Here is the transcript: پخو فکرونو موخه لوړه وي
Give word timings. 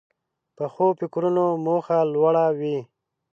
پخو 0.55 0.87
فکرونو 0.99 1.45
موخه 1.65 1.97
لوړه 2.13 2.45
وي 2.59 2.77